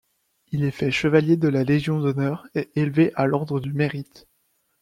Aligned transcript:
Il 0.51 0.63
est 0.63 0.71
fait 0.71 0.89
chevalier 0.89 1.37
de 1.37 1.47
la 1.47 1.63
Légion 1.63 1.99
d'honneur 2.01 2.47
et 2.55 2.71
élevé 2.75 3.11
à 3.13 3.27
l'ordre 3.27 3.59
du 3.59 3.71
Mérite. 3.71 4.25